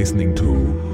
[0.00, 0.89] listening to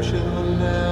[0.00, 0.89] I should have known.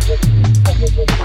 [0.00, 0.04] I'm
[0.78, 1.17] gonna go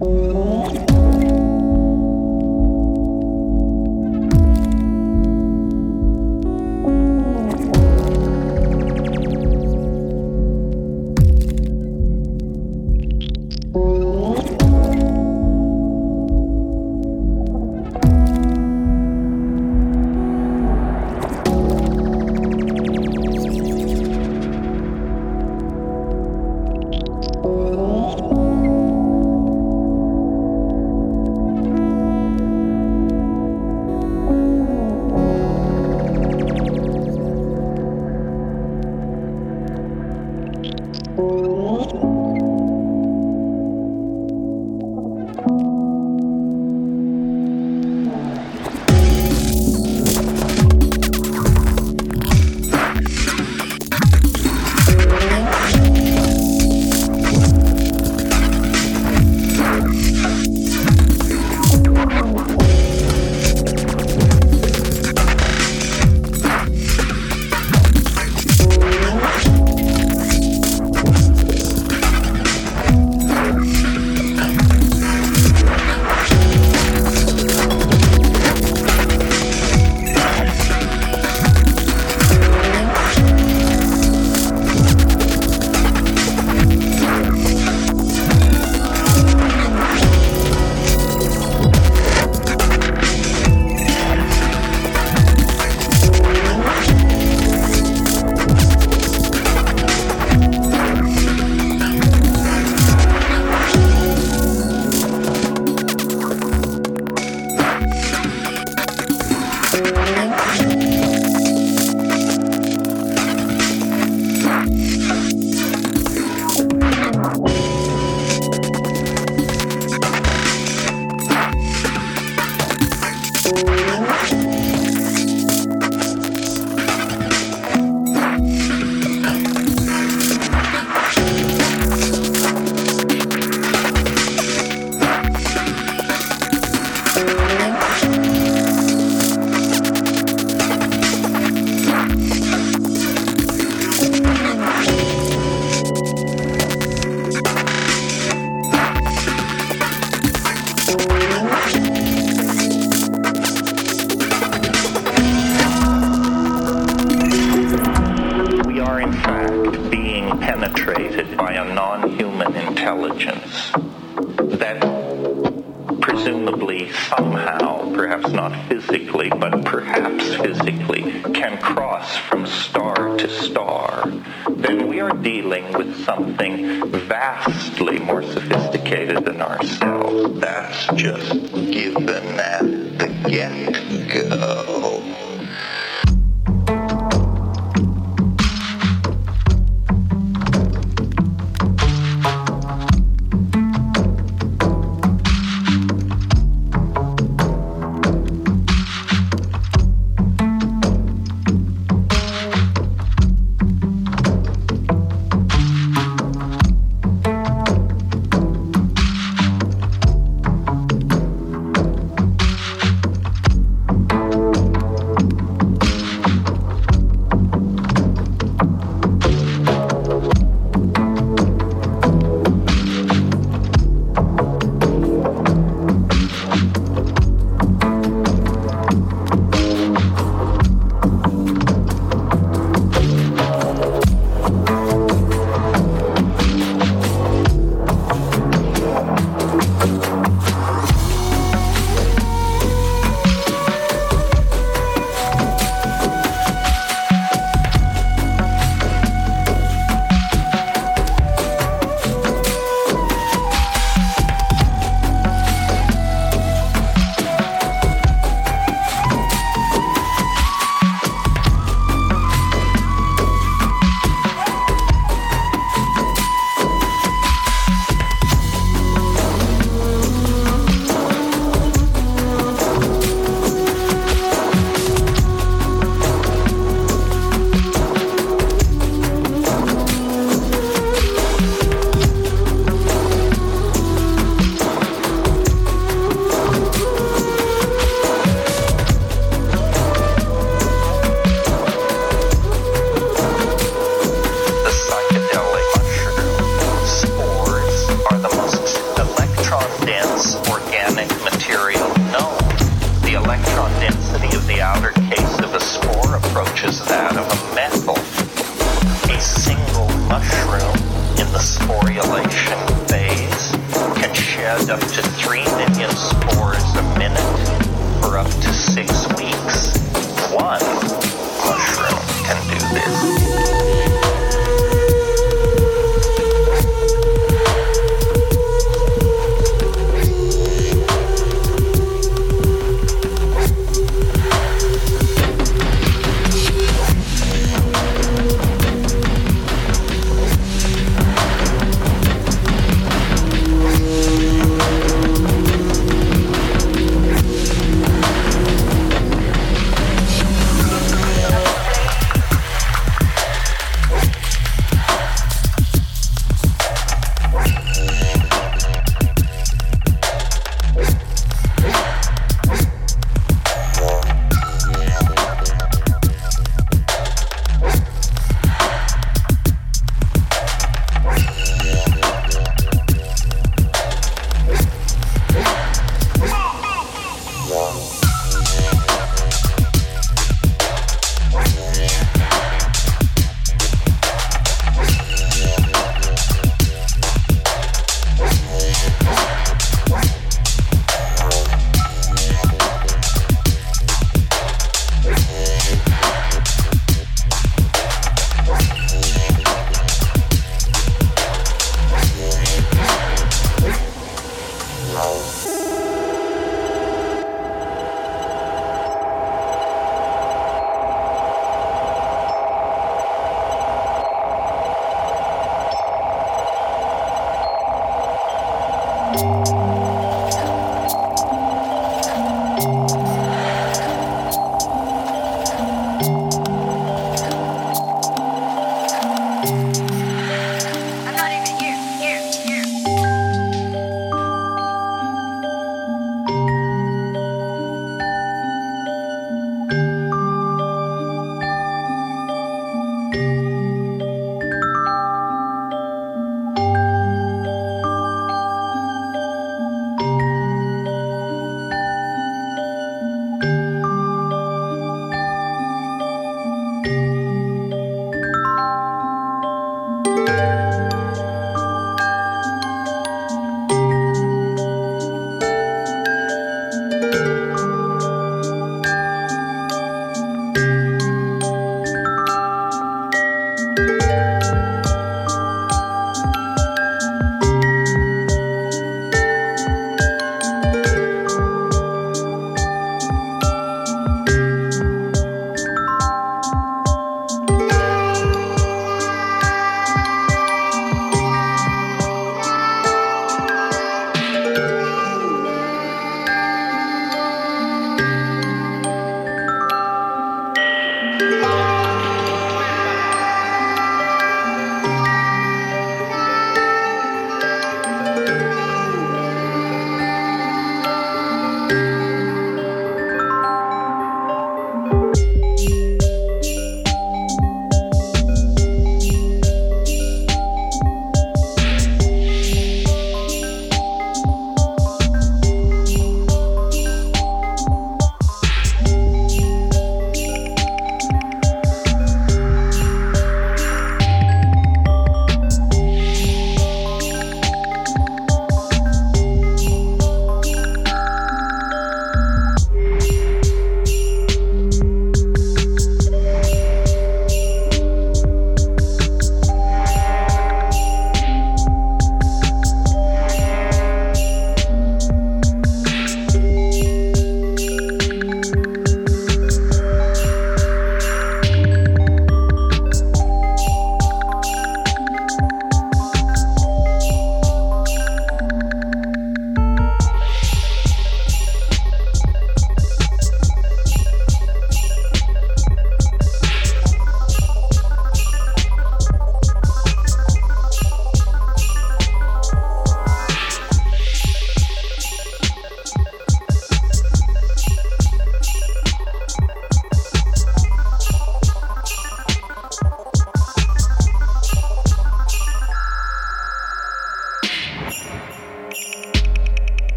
[0.00, 0.57] Música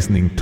[0.00, 0.34] listening